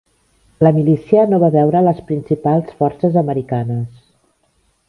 La 0.67 0.71
milícia 0.77 1.25
no 1.33 1.39
va 1.43 1.51
veure 1.57 1.83
les 1.89 2.01
principals 2.09 2.75
forces 2.81 3.23
americanes. 3.25 4.05